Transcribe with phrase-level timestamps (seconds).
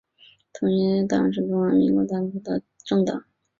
[0.53, 3.23] 统一党是中华民国初年的政党。